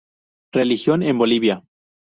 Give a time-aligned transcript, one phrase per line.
[0.51, 1.63] Religión en Bolivia